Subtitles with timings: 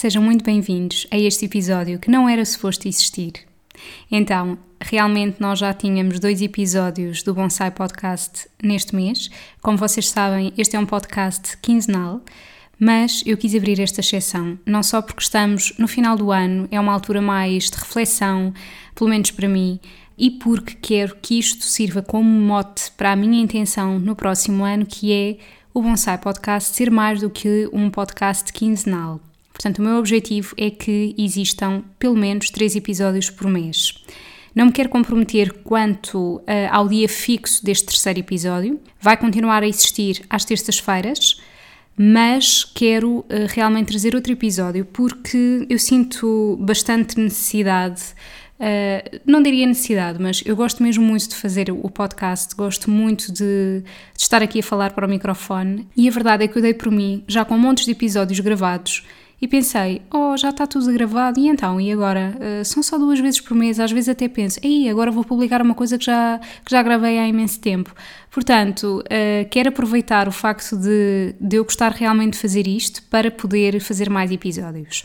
[0.00, 3.32] Sejam muito bem-vindos a este episódio que não era suposto existir.
[4.08, 9.28] Então, realmente nós já tínhamos dois episódios do Bonsai Podcast neste mês.
[9.60, 12.20] Como vocês sabem, este é um podcast quinzenal,
[12.78, 16.78] mas eu quis abrir esta exceção, não só porque estamos no final do ano, é
[16.78, 18.54] uma altura mais de reflexão,
[18.94, 19.80] pelo menos para mim,
[20.16, 24.86] e porque quero que isto sirva como mote para a minha intenção no próximo ano,
[24.86, 25.38] que é
[25.74, 29.20] o Bonsai Podcast ser mais do que um podcast quinzenal.
[29.58, 33.92] Portanto, o meu objetivo é que existam pelo menos três episódios por mês.
[34.54, 38.80] Não me quero comprometer quanto uh, ao dia fixo deste terceiro episódio.
[39.00, 41.40] Vai continuar a existir às terças-feiras,
[41.96, 48.02] mas quero uh, realmente trazer outro episódio porque eu sinto bastante necessidade.
[48.60, 53.32] Uh, não diria necessidade, mas eu gosto mesmo muito de fazer o podcast, gosto muito
[53.32, 56.62] de, de estar aqui a falar para o microfone e a verdade é que eu
[56.62, 59.04] dei por mim, já com montes de episódios gravados,
[59.40, 62.34] e pensei, oh, já está tudo gravado, e então, e agora?
[62.36, 65.62] Uh, são só duas vezes por mês, às vezes até penso, ei, agora vou publicar
[65.62, 67.94] uma coisa que já, que já gravei há imenso tempo.
[68.30, 73.30] Portanto, uh, quero aproveitar o facto de, de eu gostar realmente de fazer isto para
[73.30, 75.04] poder fazer mais episódios.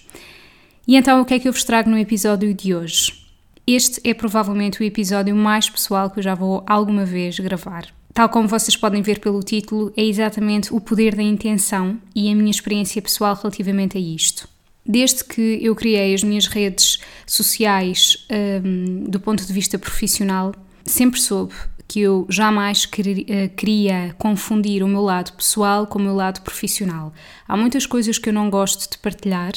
[0.87, 3.23] E então, o que é que eu vos trago no episódio de hoje?
[3.65, 7.87] Este é provavelmente o episódio mais pessoal que eu já vou alguma vez gravar.
[8.13, 12.35] Tal como vocês podem ver pelo título, é exatamente o poder da intenção e a
[12.35, 14.47] minha experiência pessoal relativamente a isto.
[14.85, 18.27] Desde que eu criei as minhas redes sociais
[18.63, 20.53] um, do ponto de vista profissional,
[20.85, 21.53] sempre soube
[21.87, 22.87] que eu jamais
[23.27, 27.13] eh, queria confundir o meu lado pessoal com o meu lado profissional.
[27.47, 29.53] Há muitas coisas que eu não gosto de partilhar.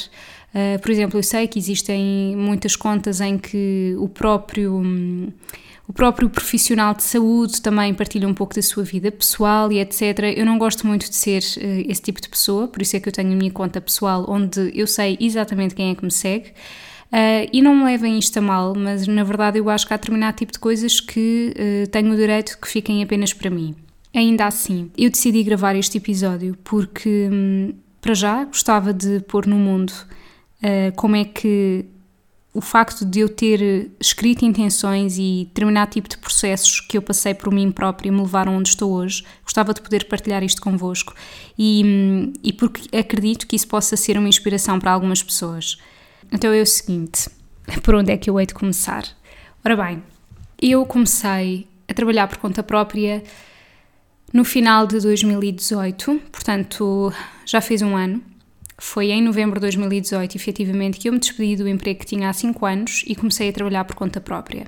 [0.53, 4.75] Uh, por exemplo, eu sei que existem muitas contas em que o próprio.
[4.75, 5.31] Um,
[5.87, 10.33] o próprio profissional de saúde também partilha um pouco da sua vida pessoal e etc.
[10.35, 13.07] Eu não gosto muito de ser uh, esse tipo de pessoa, por isso é que
[13.07, 16.49] eu tenho a minha conta pessoal onde eu sei exatamente quem é que me segue.
[17.07, 19.97] Uh, e não me levem isto a mal, mas na verdade eu acho que há
[19.97, 23.73] determinado tipo de coisas que uh, tenho o direito que fiquem apenas para mim.
[24.13, 29.55] Ainda assim, eu decidi gravar este episódio porque, hum, para já, gostava de pôr no
[29.55, 29.93] mundo
[30.61, 31.85] uh, como é que
[32.57, 37.35] o facto de eu ter escrito intenções e determinado tipo de processos que eu passei
[37.35, 41.13] por mim própria me levaram onde estou hoje, gostava de poder partilhar isto convosco
[41.55, 45.77] e, e porque acredito que isso possa ser uma inspiração para algumas pessoas.
[46.31, 47.29] Então é o seguinte:
[47.83, 49.03] por onde é que eu hei de começar?
[49.63, 50.01] Ora bem,
[50.59, 53.23] eu comecei a trabalhar por conta própria
[54.33, 57.13] no final de 2018, portanto
[57.45, 58.19] já fez um ano.
[58.77, 62.33] Foi em novembro de 2018, efetivamente, que eu me despedi do emprego que tinha há
[62.33, 64.67] 5 anos e comecei a trabalhar por conta própria.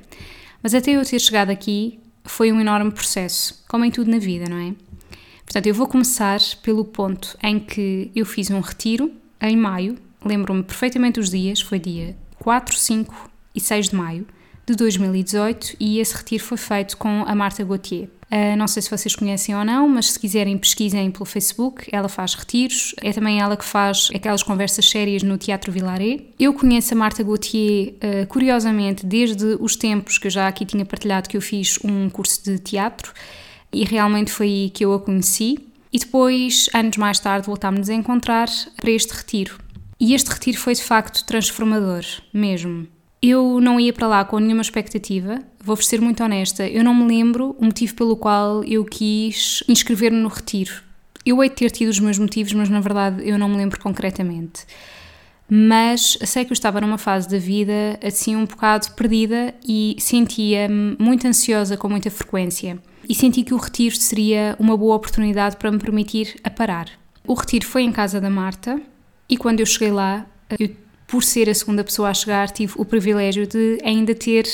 [0.62, 4.46] Mas até eu ter chegado aqui foi um enorme processo, como em tudo na vida,
[4.48, 4.74] não é?
[5.44, 10.62] Portanto, eu vou começar pelo ponto em que eu fiz um retiro em maio, lembro-me
[10.62, 14.26] perfeitamente os dias, foi dia 4, 5 e 6 de maio
[14.66, 18.08] de 2018 e esse retiro foi feito com a Marta Gauthier.
[18.30, 22.08] Uh, não sei se vocês conhecem ou não, mas se quiserem pesquisem pelo Facebook, ela
[22.08, 26.20] faz retiros, é também ela que faz aquelas conversas sérias no Teatro Vilaré.
[26.38, 30.84] Eu conheço a Marta Gauthier, uh, curiosamente, desde os tempos que eu já aqui tinha
[30.84, 33.12] partilhado que eu fiz um curso de teatro
[33.72, 35.58] e realmente foi aí que eu a conheci.
[35.92, 39.58] E depois, anos mais tarde, voltámos a encontrar para este retiro.
[39.98, 42.86] E este retiro foi de facto transformador, mesmo.
[43.22, 47.06] Eu não ia para lá com nenhuma expectativa, vou-vos ser muito honesta, eu não me
[47.06, 50.82] lembro o motivo pelo qual eu quis inscrever-me no retiro.
[51.24, 53.78] Eu hei de ter tido os meus motivos, mas na verdade eu não me lembro
[53.78, 54.64] concretamente.
[55.50, 60.96] Mas sei que eu estava numa fase da vida assim um bocado perdida e sentia-me
[60.98, 62.78] muito ansiosa com muita frequência.
[63.06, 66.88] E senti que o retiro seria uma boa oportunidade para me permitir a parar.
[67.26, 68.80] O retiro foi em casa da Marta
[69.28, 70.24] e quando eu cheguei lá,
[70.58, 70.70] eu
[71.10, 74.46] por ser a segunda pessoa a chegar, tive o privilégio de ainda ter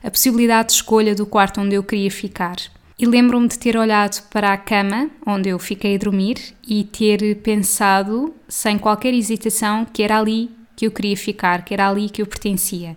[0.00, 2.54] a possibilidade de escolha do quarto onde eu queria ficar.
[2.96, 7.36] E lembro-me de ter olhado para a cama onde eu fiquei a dormir e ter
[7.42, 12.22] pensado, sem qualquer hesitação, que era ali que eu queria ficar, que era ali que
[12.22, 12.96] eu pertencia.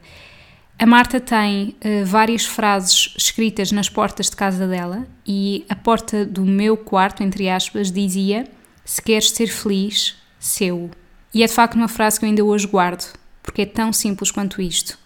[0.78, 6.24] A Marta tem uh, várias frases escritas nas portas de casa dela e a porta
[6.24, 8.48] do meu quarto, entre aspas, dizia:
[8.86, 10.92] Se queres ser feliz, seu.
[11.38, 13.14] E é de facto uma frase que eu ainda hoje guardo,
[13.44, 14.98] porque é tão simples quanto isto.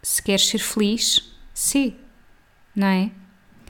[0.00, 1.92] Se queres ser feliz, sê,
[2.72, 3.10] não é?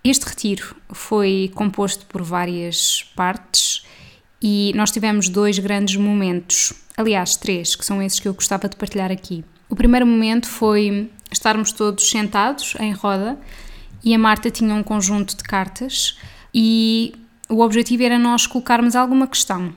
[0.05, 3.87] Este retiro foi composto por várias partes
[4.43, 8.77] e nós tivemos dois grandes momentos, aliás, três, que são esses que eu gostava de
[8.77, 9.43] partilhar aqui.
[9.67, 13.39] O primeiro momento foi estarmos todos sentados em roda
[14.05, 16.19] e a Marta tinha um conjunto de cartas
[16.53, 17.15] e
[17.49, 19.75] o objetivo era nós colocarmos alguma questão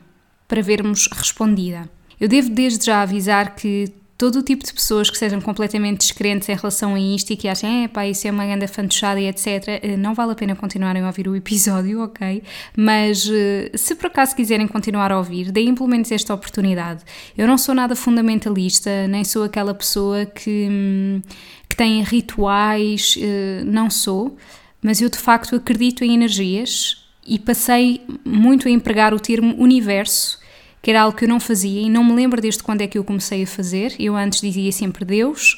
[0.49, 1.89] para vermos respondida.
[2.19, 6.49] Eu devo desde já avisar que todo o tipo de pessoas que sejam completamente descrentes
[6.49, 9.27] em relação a isto e que achem, é pá, isso é uma grande fantochada e
[9.27, 12.43] etc., eh, não vale a pena continuarem a ouvir o episódio, ok?
[12.75, 17.01] Mas eh, se por acaso quiserem continuar a ouvir, deem pelo menos esta oportunidade.
[17.37, 21.21] Eu não sou nada fundamentalista, nem sou aquela pessoa que, hum,
[21.69, 24.35] que tem rituais, eh, não sou,
[24.81, 30.38] mas eu de facto acredito em energias e passei muito a empregar o termo universo
[30.81, 32.97] que era algo que eu não fazia e não me lembro desde quando é que
[32.97, 33.95] eu comecei a fazer.
[33.99, 35.55] Eu antes dizia sempre Deus,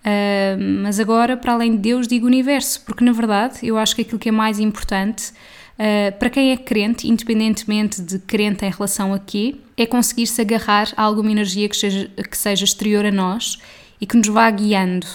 [0.00, 4.02] uh, mas agora, para além de Deus, digo universo, porque na verdade eu acho que
[4.02, 5.32] aquilo que é mais importante
[5.78, 10.92] uh, para quem é crente, independentemente de crente em relação a quê, é conseguir-se agarrar
[10.96, 13.58] a alguma energia que seja, que seja exterior a nós
[14.00, 15.06] e que nos vá guiando.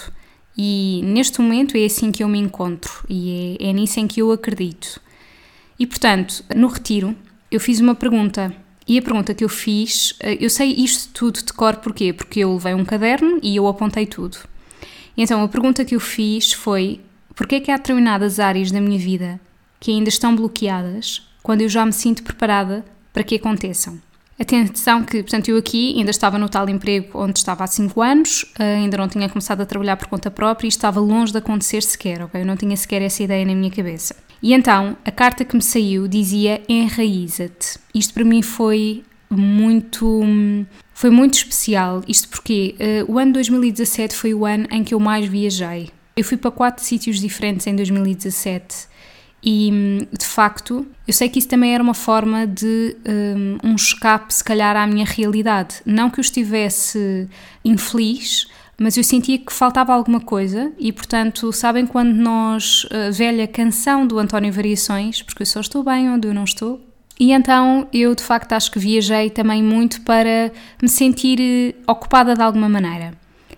[0.56, 4.20] E neste momento é assim que eu me encontro e é, é nisso em que
[4.20, 5.00] eu acredito.
[5.78, 7.16] E portanto, no retiro,
[7.50, 8.54] eu fiz uma pergunta
[8.90, 12.12] e a pergunta que eu fiz, eh, eu sei isto tudo de cor porquê?
[12.12, 14.36] Porque eu levei um caderno e eu apontei tudo.
[15.16, 17.00] Então a pergunta que eu fiz foi:
[17.36, 19.40] porquê é que há determinadas áreas da minha vida
[19.78, 24.00] que ainda estão bloqueadas quando eu já me sinto preparada para que aconteçam?
[24.36, 28.44] Atenção que, portanto, eu aqui ainda estava no tal emprego onde estava há 5 anos,
[28.58, 31.84] eh, ainda não tinha começado a trabalhar por conta própria e estava longe de acontecer
[31.84, 32.40] sequer, ok?
[32.40, 34.16] Eu não tinha sequer essa ideia na minha cabeça.
[34.42, 37.78] E então, a carta que me saiu dizia enraiza-te.
[37.94, 40.24] Isto para mim foi muito
[40.94, 42.02] foi muito especial.
[42.08, 42.74] Isto porque
[43.08, 45.90] uh, o ano 2017 foi o ano em que eu mais viajei.
[46.16, 48.88] Eu fui para quatro sítios diferentes em 2017
[49.42, 52.96] e de facto eu sei que isso também era uma forma de
[53.64, 55.76] um, um escape, se calhar, à minha realidade.
[55.86, 57.28] Não que eu estivesse
[57.64, 58.46] infeliz,
[58.82, 64.06] mas eu sentia que faltava alguma coisa e, portanto, sabem quando nós, a velha canção
[64.06, 66.80] do António Variações, porque eu só estou bem onde eu não estou?
[67.20, 70.50] E então eu, de facto, acho que viajei também muito para
[70.80, 73.12] me sentir eh, ocupada de alguma maneira.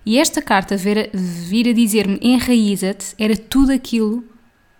[0.05, 4.25] E esta carta vir, vir a dizer-me enraiza-te era tudo aquilo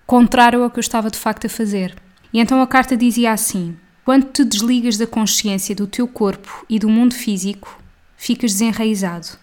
[0.05, 1.95] contrário ao que eu estava de facto a fazer.
[2.33, 6.81] E então a carta dizia assim: Quando te desligas da consciência do teu corpo e
[6.81, 7.81] do mundo físico,
[8.17, 9.41] ficas desenraizado.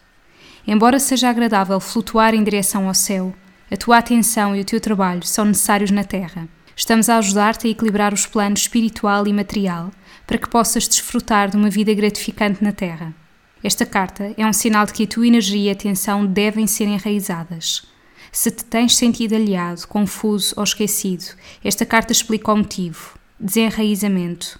[0.71, 3.33] Embora seja agradável flutuar em direção ao céu,
[3.71, 6.47] a tua atenção e o teu trabalho são necessários na Terra.
[6.75, 9.89] Estamos a ajudar-te a equilibrar os planos espiritual e material
[10.27, 13.15] para que possas desfrutar de uma vida gratificante na Terra.
[13.63, 17.87] Esta carta é um sinal de que a tua energia e atenção devem ser enraizadas.
[18.31, 21.33] Se te tens sentido aliado, confuso ou esquecido,
[21.63, 23.17] esta carta explica o motivo.
[23.39, 24.59] Desenraizamento.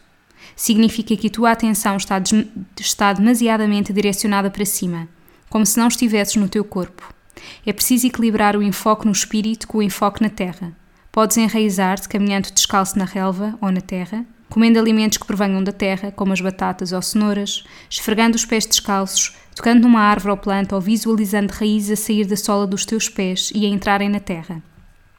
[0.56, 2.20] Significa que a tua atenção está,
[2.80, 5.08] está demasiadamente direcionada para cima
[5.50, 7.13] como se não estivesses no teu corpo.
[7.66, 10.74] É preciso equilibrar o enfoque no espírito com o enfoque na terra.
[11.12, 16.12] Podes enraizar-te caminhando descalço na relva ou na terra, comendo alimentos que provenham da terra,
[16.12, 20.82] como as batatas ou cenouras, esfregando os pés descalços, tocando numa árvore ou planta ou
[20.82, 24.62] visualizando raízes a sair da sola dos teus pés e a entrarem na terra.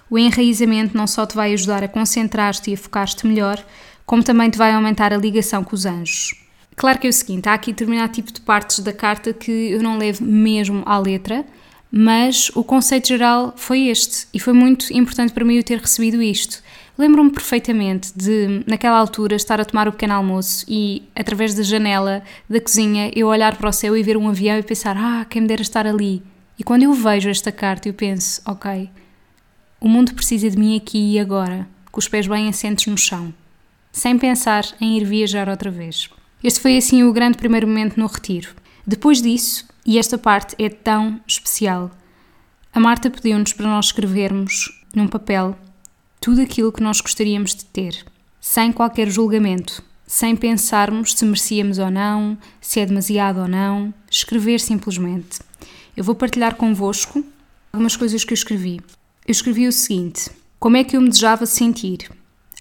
[0.08, 3.64] O enraizamento não só te vai ajudar a concentrar-te e a focar-te melhor,
[4.04, 6.34] como também te vai aumentar a ligação com os anjos.
[6.80, 9.82] Claro que é o seguinte, há aqui determinado tipo de partes da carta que eu
[9.82, 11.44] não levo mesmo à letra,
[11.92, 16.22] mas o conceito geral foi este e foi muito importante para mim eu ter recebido
[16.22, 16.62] isto.
[16.96, 22.22] Lembro-me perfeitamente de, naquela altura, estar a tomar o pequeno almoço e, através da janela
[22.48, 25.42] da cozinha, eu olhar para o céu e ver um avião e pensar: Ah, quem
[25.42, 26.22] me dera estar ali.
[26.58, 28.88] E quando eu vejo esta carta, eu penso: Ok,
[29.78, 33.34] o mundo precisa de mim aqui e agora, com os pés bem assentos no chão,
[33.92, 36.08] sem pensar em ir viajar outra vez.
[36.42, 38.54] Este foi assim o grande primeiro momento no retiro.
[38.86, 41.90] Depois disso, e esta parte é tão especial,
[42.72, 45.58] a Marta pediu-nos para nós escrevermos num papel
[46.20, 48.04] tudo aquilo que nós gostaríamos de ter,
[48.40, 54.60] sem qualquer julgamento, sem pensarmos se merecíamos ou não, se é demasiado ou não, escrever
[54.60, 55.40] simplesmente.
[55.96, 57.24] Eu vou partilhar convosco
[57.72, 58.80] algumas coisas que eu escrevi.
[59.26, 62.10] Eu escrevi o seguinte: Como é que eu me desejava sentir?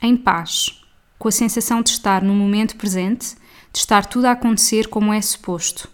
[0.01, 0.81] Em paz,
[1.17, 3.35] com a sensação de estar no momento presente
[3.71, 5.89] de estar tudo a acontecer como é suposto.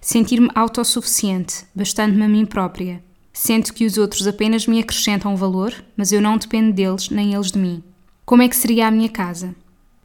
[0.00, 3.02] Sentir-me autossuficiente, bastando-me a mim própria.
[3.32, 7.50] Sento que os outros apenas me acrescentam valor, mas eu não dependo deles nem eles
[7.50, 7.82] de mim.
[8.24, 9.54] Como é que seria a minha casa?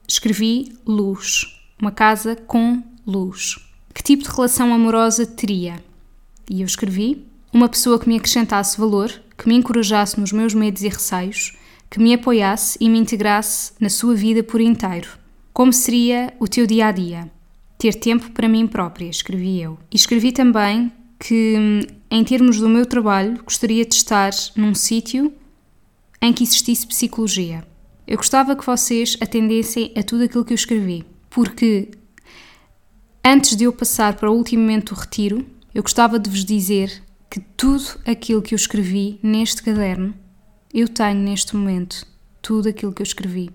[0.08, 1.46] Escrevi luz.
[1.80, 3.58] Uma casa com luz.
[3.94, 5.84] Que tipo de relação amorosa teria?
[6.50, 10.84] E eu escrevi uma pessoa que me acrescentasse valor, que me encorajasse nos meus medos
[10.84, 11.58] e receios,
[11.90, 15.10] que me apoiasse e me integrasse na sua vida por inteiro.
[15.58, 17.32] Como seria o teu dia a dia?
[17.80, 19.80] Ter tempo para mim própria, escrevi eu.
[19.92, 21.80] E escrevi também que,
[22.12, 25.34] em termos do meu trabalho, gostaria de estar num sítio
[26.22, 27.68] em que existisse psicologia.
[28.06, 31.90] Eu gostava que vocês atendessem a tudo aquilo que eu escrevi, porque
[33.26, 37.02] antes de eu passar para o último momento do retiro, eu gostava de vos dizer
[37.32, 40.14] que tudo aquilo que eu escrevi neste caderno,
[40.72, 42.06] eu tenho neste momento
[42.44, 43.50] tudo aquilo que eu escrevi.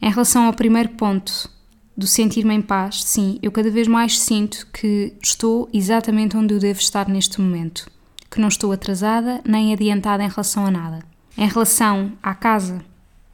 [0.00, 1.50] Em relação ao primeiro ponto,
[1.96, 6.60] do sentir-me em paz, sim, eu cada vez mais sinto que estou exatamente onde eu
[6.60, 7.90] devo estar neste momento,
[8.30, 11.00] que não estou atrasada nem adiantada em relação a nada.
[11.36, 12.84] Em relação à casa,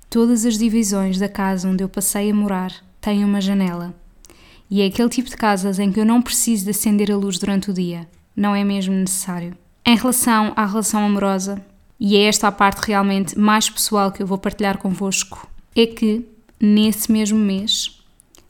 [0.09, 3.95] todas as divisões da casa onde eu passei a morar têm uma janela.
[4.71, 7.39] E é aquele tipo de casas em que eu não preciso de acender a luz
[7.39, 9.55] durante o dia, não é mesmo necessário.
[9.85, 11.63] Em relação à relação amorosa,
[12.01, 16.34] e é esta a parte realmente mais pessoal que eu vou partilhar convosco, é que
[16.65, 18.01] nesse mesmo mês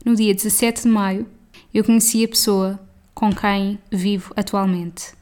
[0.05, 1.27] no dia 17 de maio,
[1.73, 2.79] eu conheci a pessoa
[3.13, 5.13] com quem vivo atualmente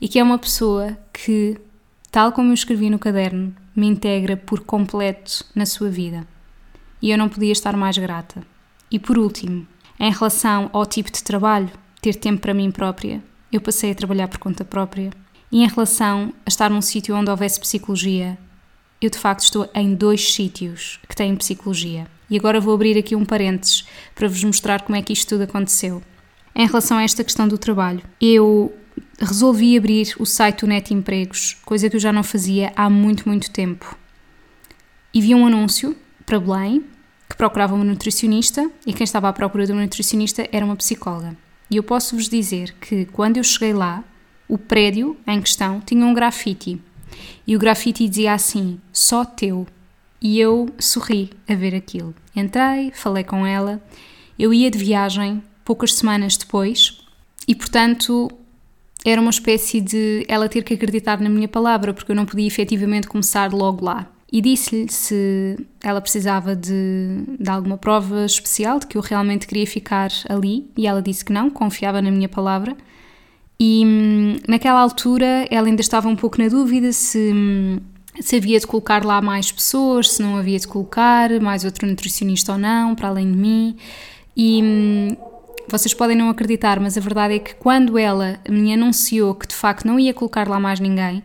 [0.00, 1.58] e que é uma pessoa que,
[2.10, 6.26] tal como eu escrevi no caderno, me integra por completo na sua vida.
[7.00, 8.42] E eu não podia estar mais grata.
[8.90, 9.66] E por último,
[9.98, 14.28] em relação ao tipo de trabalho, ter tempo para mim própria, eu passei a trabalhar
[14.28, 15.10] por conta própria.
[15.50, 18.38] E em relação a estar num sítio onde houvesse psicologia,
[19.00, 22.06] eu de facto estou em dois sítios que têm psicologia.
[22.28, 25.44] E agora vou abrir aqui um parênteses para vos mostrar como é que isto tudo
[25.44, 26.02] aconteceu.
[26.54, 28.74] Em relação a esta questão do trabalho, eu
[29.20, 33.28] resolvi abrir o site do Net Empregos, coisa que eu já não fazia há muito,
[33.28, 33.96] muito tempo.
[35.12, 36.84] E vi um anúncio para Belém
[37.28, 41.36] que procurava uma nutricionista e quem estava à procura de uma nutricionista era uma psicóloga.
[41.70, 44.04] E eu posso vos dizer que quando eu cheguei lá,
[44.48, 46.80] o prédio em questão tinha um grafite.
[47.46, 49.66] E o grafite dizia assim: só teu.
[50.20, 52.14] E eu sorri a ver aquilo.
[52.34, 53.82] Entrei, falei com ela.
[54.38, 57.00] Eu ia de viagem poucas semanas depois
[57.46, 58.30] e, portanto,
[59.04, 62.46] era uma espécie de ela ter que acreditar na minha palavra, porque eu não podia
[62.46, 64.10] efetivamente começar logo lá.
[64.30, 69.66] E disse-lhe se ela precisava de, de alguma prova especial, de que eu realmente queria
[69.66, 72.76] ficar ali, e ela disse que não, confiava na minha palavra.
[73.58, 77.78] E hum, naquela altura ela ainda estava um pouco na dúvida se hum,
[78.20, 82.52] se havia de colocar lá mais pessoas, se não havia de colocar mais outro nutricionista
[82.52, 83.76] ou não, para além de mim.
[84.36, 85.16] E hum,
[85.68, 89.54] vocês podem não acreditar, mas a verdade é que quando ela me anunciou que de
[89.54, 91.22] facto não ia colocar lá mais ninguém,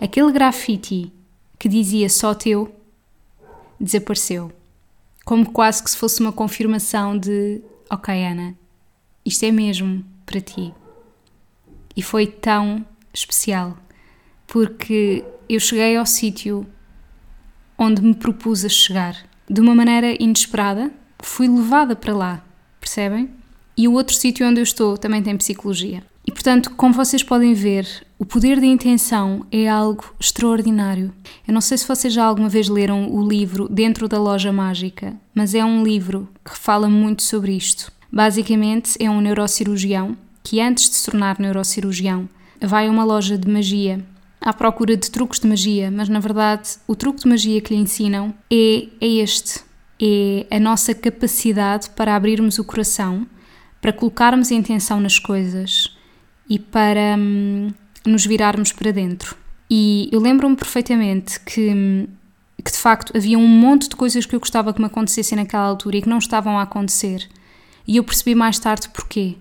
[0.00, 1.12] aquele grafite
[1.58, 2.74] que dizia só teu
[3.78, 4.52] desapareceu.
[5.24, 8.54] Como quase que se fosse uma confirmação de: Ok, Ana,
[9.24, 10.74] isto é mesmo para ti.
[11.96, 13.76] E foi tão especial,
[14.50, 16.66] porque eu cheguei ao sítio
[17.78, 19.16] onde me propus a chegar.
[19.48, 20.90] De uma maneira inesperada,
[21.20, 22.44] fui levada para lá,
[22.80, 23.30] percebem?
[23.76, 26.02] E o outro sítio onde eu estou também tem psicologia.
[26.26, 27.86] E portanto, como vocês podem ver,
[28.18, 31.12] o poder da intenção é algo extraordinário.
[31.46, 35.14] Eu não sei se vocês já alguma vez leram o livro Dentro da Loja Mágica,
[35.32, 37.92] mas é um livro que fala muito sobre isto.
[38.10, 42.28] Basicamente, é um neurocirurgião que, antes de se tornar neurocirurgião,
[42.60, 44.04] vai a uma loja de magia
[44.40, 47.80] à procura de truques de magia, mas na verdade o truque de magia que lhe
[47.80, 49.60] ensinam é, é este:
[50.00, 53.26] é a nossa capacidade para abrirmos o coração,
[53.80, 55.94] para colocarmos a intenção nas coisas
[56.48, 57.72] e para hum,
[58.06, 59.36] nos virarmos para dentro.
[59.68, 62.06] E eu lembro-me perfeitamente que, hum,
[62.64, 65.64] que de facto havia um monte de coisas que eu gostava que me acontecessem naquela
[65.64, 67.28] altura e que não estavam a acontecer.
[67.86, 69.36] E eu percebi mais tarde porquê.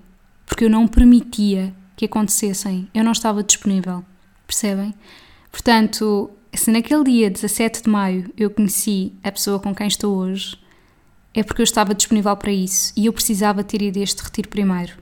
[0.46, 4.04] Porque eu não permitia que acontecessem, eu não estava disponível
[4.50, 4.94] percebem?
[5.52, 10.58] Portanto, se naquele dia 17 de maio eu conheci a pessoa com quem estou hoje,
[11.34, 14.50] é porque eu estava disponível para isso e eu precisava ter ido a este retiro
[14.50, 14.94] primeiro.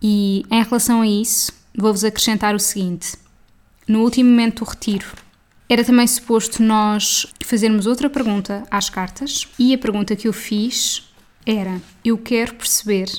[0.00, 3.16] E em relação a isso, vou-vos acrescentar o seguinte:
[3.86, 5.06] no último momento do retiro,
[5.68, 11.10] era também suposto nós fazermos outra pergunta às cartas, e a pergunta que eu fiz
[11.44, 13.10] era: Eu quero perceber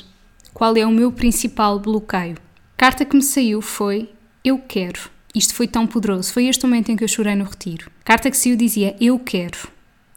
[0.54, 2.36] qual é o meu principal bloqueio.
[2.74, 4.10] A carta que me saiu foi:
[4.44, 5.10] Eu quero.
[5.34, 6.32] Isto foi tão poderoso.
[6.32, 7.90] Foi este momento em que eu chorei no retiro.
[8.04, 9.68] Carta que saiu dizia Eu quero.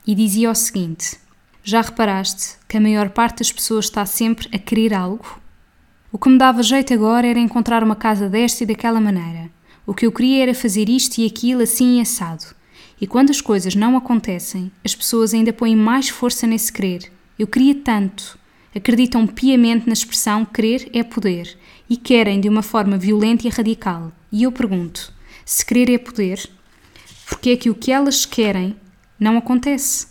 [0.07, 1.17] E dizia o seguinte:
[1.63, 5.39] Já reparaste que a maior parte das pessoas está sempre a querer algo?
[6.11, 9.49] O que me dava jeito agora era encontrar uma casa desta e daquela maneira.
[9.85, 12.45] O que eu queria era fazer isto e aquilo assim assado.
[12.99, 17.11] E quando as coisas não acontecem, as pessoas ainda põem mais força nesse querer.
[17.37, 18.37] Eu queria tanto.
[18.75, 21.57] Acreditam piamente na expressão querer é poder
[21.89, 24.11] e querem de uma forma violenta e radical.
[24.31, 25.13] E eu pergunto:
[25.45, 26.49] se querer é poder,
[27.27, 28.75] porque é que o que elas querem
[29.19, 30.07] não acontece?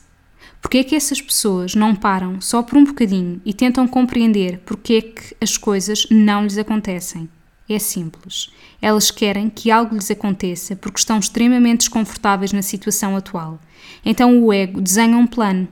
[0.60, 4.94] Porque é que essas pessoas não param só por um bocadinho e tentam compreender porque
[4.94, 7.28] é que as coisas não lhes acontecem?
[7.68, 8.50] É simples.
[8.80, 13.60] Elas querem que algo lhes aconteça porque estão extremamente desconfortáveis na situação atual.
[14.04, 15.66] Então o ego desenha um plano.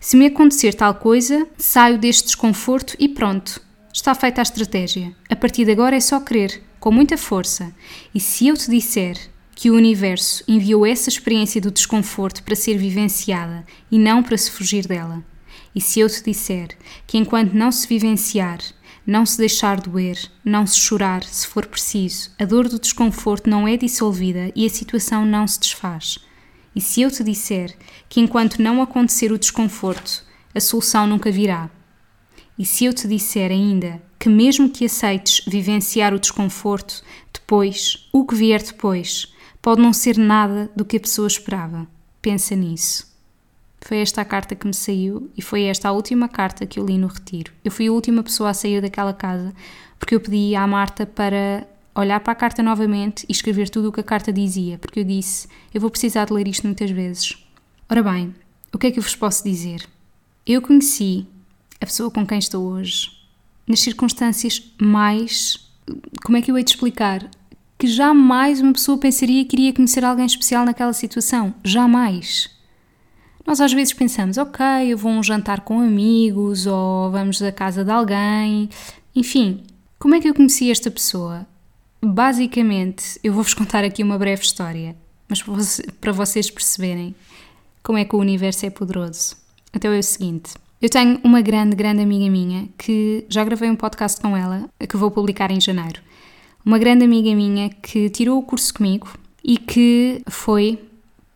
[0.00, 3.60] Se me acontecer tal coisa, saio deste desconforto e pronto.
[3.92, 5.14] Está feita a estratégia.
[5.28, 7.74] A partir de agora é só querer, com muita força.
[8.14, 9.18] E se eu te disser
[9.54, 14.50] que o universo enviou essa experiência do desconforto para ser vivenciada e não para se
[14.50, 15.22] fugir dela,
[15.74, 16.68] e se eu te disser
[17.06, 18.60] que enquanto não se vivenciar,
[19.06, 23.68] não se deixar doer, não se chorar, se for preciso, a dor do desconforto não
[23.68, 26.18] é dissolvida e a situação não se desfaz.
[26.74, 27.76] E se eu te disser
[28.08, 31.68] que enquanto não acontecer o desconforto, a solução nunca virá.
[32.62, 37.02] E se eu te disser ainda que, mesmo que aceites vivenciar o desconforto,
[37.32, 41.88] depois, o que vier depois, pode não ser nada do que a pessoa esperava.
[42.20, 43.12] Pensa nisso.
[43.80, 46.86] Foi esta a carta que me saiu e foi esta a última carta que eu
[46.86, 47.52] li no retiro.
[47.64, 49.52] Eu fui a última pessoa a sair daquela casa
[49.98, 51.66] porque eu pedi à Marta para
[51.96, 55.04] olhar para a carta novamente e escrever tudo o que a carta dizia, porque eu
[55.04, 57.44] disse: eu vou precisar de ler isto muitas vezes.
[57.90, 58.32] Ora bem,
[58.72, 59.84] o que é que eu vos posso dizer?
[60.46, 61.26] Eu conheci
[61.82, 63.10] a pessoa com quem estou hoje
[63.66, 65.68] nas circunstâncias mais.
[66.24, 67.28] Como é que eu hei de explicar?
[67.76, 71.52] Que jamais uma pessoa pensaria que iria conhecer alguém especial naquela situação.
[71.64, 72.50] Jamais.
[73.44, 77.50] Nós às vezes pensamos, ok, eu vou a um jantar com amigos ou vamos à
[77.50, 78.68] casa de alguém.
[79.14, 79.64] Enfim,
[79.98, 81.44] como é que eu conheci esta pessoa?
[82.00, 84.96] Basicamente, eu vou-vos contar aqui uma breve história,
[85.28, 85.42] mas
[86.00, 87.14] para vocês perceberem
[87.82, 89.36] como é que o universo é poderoso.
[89.74, 93.76] Então é o seguinte: eu tenho uma grande, grande amiga minha que já gravei um
[93.76, 96.02] podcast com ela, que vou publicar em janeiro.
[96.66, 99.08] Uma grande amiga minha que tirou o curso comigo
[99.44, 100.80] e que foi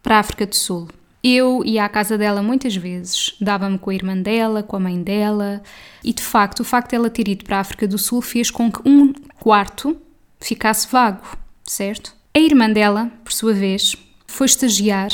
[0.03, 0.89] para a África do Sul.
[1.23, 5.01] Eu ia à casa dela muitas vezes, dava-me com a irmã dela, com a mãe
[5.01, 5.63] dela,
[6.03, 8.51] e de facto, o facto de ela ter ido para a África do Sul fez
[8.51, 9.97] com que um quarto
[10.41, 11.25] ficasse vago,
[11.63, 12.13] certo?
[12.35, 13.95] A irmã dela, por sua vez,
[14.27, 15.11] foi estagiar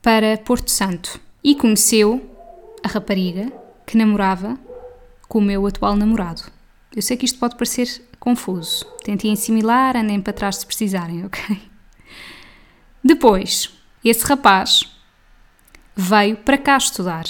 [0.00, 2.30] para Porto Santo e conheceu
[2.82, 4.58] a rapariga que namorava
[5.28, 6.42] com o meu atual namorado.
[6.94, 8.86] Eu sei que isto pode parecer confuso.
[9.02, 11.60] Tentem assimilar, andem para trás se precisarem, ok?
[13.02, 13.70] Depois,
[14.04, 14.82] esse rapaz
[15.94, 17.24] veio para cá estudar.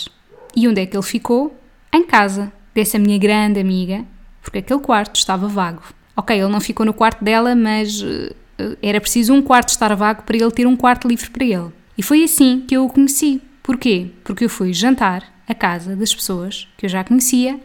[0.54, 1.58] E onde é que ele ficou?
[1.92, 4.04] Em casa dessa minha grande amiga,
[4.42, 5.82] porque aquele quarto estava vago.
[6.16, 8.34] Ok, ele não ficou no quarto dela, mas uh,
[8.80, 11.72] era preciso um quarto estar vago para ele ter um quarto livre para ele.
[11.98, 13.42] E foi assim que eu o conheci.
[13.62, 14.10] Porquê?
[14.22, 17.60] Porque eu fui jantar à casa das pessoas que eu já conhecia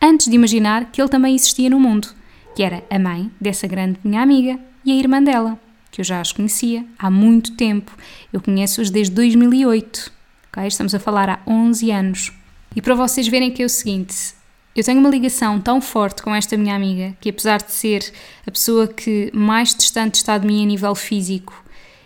[0.00, 2.08] antes de imaginar que ele também existia no mundo,
[2.54, 5.58] que era a mãe dessa grande minha amiga e a irmã dela,
[5.90, 7.96] que eu já as conhecia há muito tempo.
[8.32, 10.12] Eu conheço-as desde 2008.
[10.50, 10.66] Okay?
[10.66, 12.32] Estamos a falar há 11 anos.
[12.76, 14.34] E para vocês verem que é o seguinte,
[14.76, 18.12] eu tenho uma ligação tão forte com esta minha amiga que, apesar de ser
[18.46, 21.63] a pessoa que mais distante está de mim a nível físico,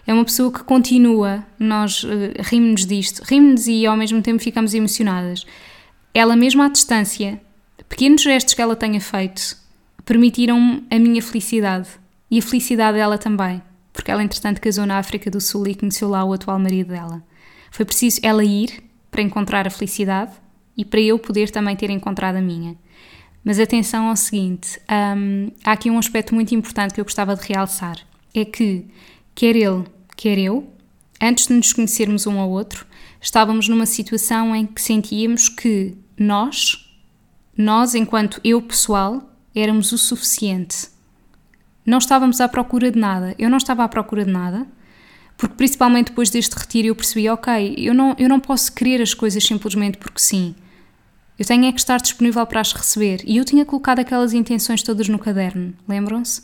[0.09, 4.73] é uma pessoa que continua, nós uh, rimos-nos disto, rimos-nos e ao mesmo tempo ficamos
[4.73, 5.45] emocionadas.
[6.15, 7.39] Ela, mesmo à distância,
[7.91, 9.55] pequenos gestos que ela tenha feito,
[10.07, 11.91] permitiram a minha felicidade
[12.31, 13.61] e a felicidade dela também,
[13.93, 17.23] porque ela, entretanto, casou na África do Sul e conheceu lá o atual marido dela.
[17.71, 20.33] Foi preciso ela ir para encontrar a felicidade
[20.75, 22.79] e para eu poder também ter encontrado a minha.
[23.45, 27.47] Mas atenção ao seguinte: um, há aqui um aspecto muito importante que eu gostava de
[27.47, 27.99] realçar.
[28.35, 28.87] É que,
[29.35, 29.85] quer ele,
[30.19, 30.69] quer eu,
[31.23, 32.85] antes de nos conhecermos um ao outro,
[33.21, 36.93] estávamos numa situação em que sentíamos que nós,
[37.57, 40.89] nós enquanto eu pessoal, éramos o suficiente.
[41.87, 43.35] Não estávamos à procura de nada.
[43.39, 44.67] Eu não estava à procura de nada
[45.37, 49.15] porque principalmente depois deste retiro eu percebi, ok, eu não, eu não posso querer as
[49.15, 50.53] coisas simplesmente porque sim.
[51.39, 53.23] Eu tenho é que estar disponível para as receber.
[53.25, 56.43] E eu tinha colocado aquelas intenções todas no caderno, lembram-se?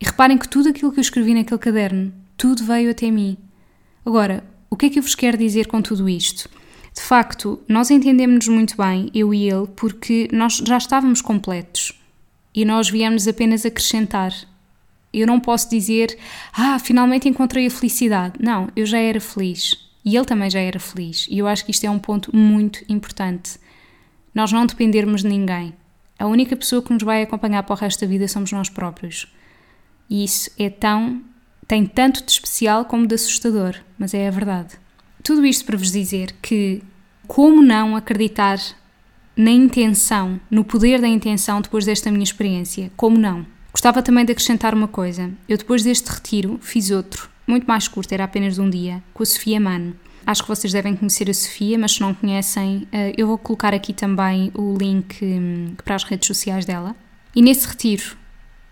[0.00, 3.36] E reparem que tudo aquilo que eu escrevi naquele caderno, tudo veio até mim.
[4.04, 6.48] Agora, o que é que eu vos quero dizer com tudo isto?
[6.94, 12.00] De facto, nós entendemos-nos muito bem, eu e ele, porque nós já estávamos completos
[12.54, 14.32] e nós viemos apenas acrescentar
[15.14, 16.18] eu não posso dizer,
[16.52, 18.34] ah, finalmente encontrei a felicidade.
[18.40, 19.76] Não, eu já era feliz.
[20.04, 21.28] E ele também já era feliz.
[21.30, 23.58] E eu acho que isto é um ponto muito importante.
[24.34, 25.72] Nós não dependermos de ninguém.
[26.18, 29.32] A única pessoa que nos vai acompanhar para o resto da vida somos nós próprios.
[30.10, 31.22] E isso é tão
[31.66, 34.74] tem tanto de especial como de assustador, mas é a verdade.
[35.22, 36.82] Tudo isto para vos dizer que
[37.26, 38.58] como não acreditar
[39.36, 42.90] na intenção, no poder da intenção depois desta minha experiência?
[42.96, 43.46] Como não?
[43.72, 45.30] Gostava também de acrescentar uma coisa.
[45.48, 49.22] Eu depois deste retiro fiz outro, muito mais curto, era apenas de um dia, com
[49.22, 49.96] a Sofia Mano.
[50.26, 53.74] Acho que vocês devem conhecer a Sofia, mas se não conhecem, eh, eu vou colocar
[53.74, 56.96] aqui também o link hum, para as redes sociais dela.
[57.34, 58.16] E nesse retiro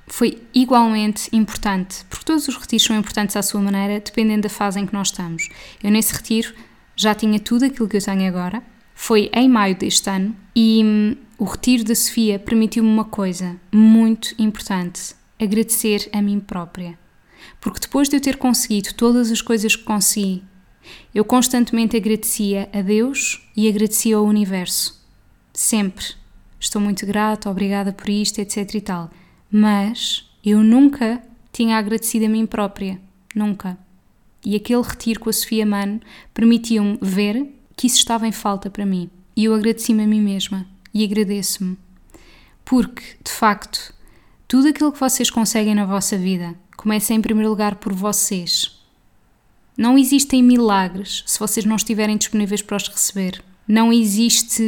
[0.06, 4.78] foi igualmente importante, porque todos os retiros são importantes à sua maneira, dependendo da fase
[4.80, 5.48] em que nós estamos.
[5.82, 6.52] Eu, nesse retiro,
[6.96, 8.62] já tinha tudo aquilo que eu tenho agora.
[8.94, 14.34] Foi em maio deste ano e hum, o retiro da Sofia permitiu-me uma coisa muito
[14.38, 16.98] importante: agradecer a mim própria.
[17.60, 20.44] Porque depois de eu ter conseguido todas as coisas que consegui,
[21.14, 25.00] eu constantemente agradecia a Deus e agradecia ao universo.
[25.52, 26.04] Sempre.
[26.60, 29.10] Estou muito grata, obrigada por isto, etc e tal
[29.52, 32.98] mas eu nunca tinha agradecido a mim própria,
[33.34, 33.78] nunca.
[34.44, 36.00] E aquele retiro com a Sofia Mano
[36.32, 39.10] permitiu-me ver que isso estava em falta para mim.
[39.36, 41.76] E eu agradeci-me a mim mesma e agradeço-me.
[42.64, 43.94] Porque, de facto,
[44.48, 48.80] tudo aquilo que vocês conseguem na vossa vida começa em primeiro lugar por vocês.
[49.76, 53.42] Não existem milagres se vocês não estiverem disponíveis para os receber.
[53.66, 54.62] Não existe,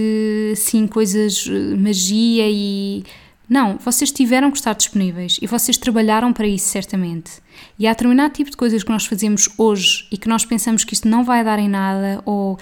[0.57, 3.05] sim, coisas, eh, magia e
[3.49, 7.43] não, vocês tiveram que estar disponíveis e vocês trabalharam para isso certamente.
[7.79, 10.95] E há determinado tipo de coisas que nós fazemos hoje e que nós pensamos que
[10.95, 12.59] isto não vai dar em nada ou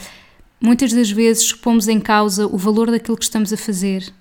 [0.61, 4.13] muitas das vezes pomos em causa o valor daquilo que estamos a fazer.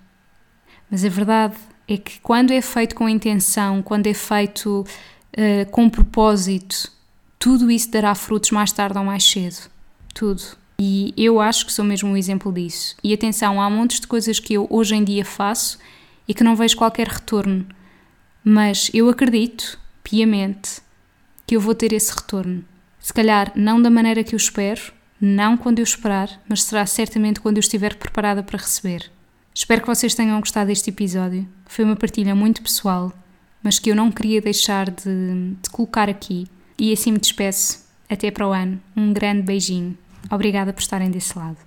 [0.90, 1.56] Mas a verdade
[1.88, 4.86] é que quando é feito com intenção, quando é feito
[5.38, 6.92] uh, com propósito,
[7.40, 9.70] tudo isso dará frutos mais tarde ou mais cedo.
[10.14, 10.44] Tudo.
[10.80, 12.96] E eu acho que sou mesmo um exemplo disso.
[13.04, 15.78] E atenção, há montes de coisas que eu hoje em dia faço
[16.32, 17.66] e que não vejo qualquer retorno.
[18.42, 20.82] Mas eu acredito, piamente,
[21.46, 22.64] que eu vou ter esse retorno.
[23.02, 27.42] Se calhar não da maneira que eu espero, não quando eu esperar, mas será certamente
[27.42, 29.12] quando eu estiver preparada para receber.
[29.54, 31.46] Espero que vocês tenham gostado deste episódio.
[31.66, 33.12] Foi uma partilha muito pessoal,
[33.62, 36.48] mas que eu não queria deixar de, de colocar aqui.
[36.80, 37.86] E assim me despeço.
[38.10, 38.80] Até para o ano.
[38.96, 39.98] Um grande beijinho.
[40.30, 41.58] Obrigada por estarem desse lado.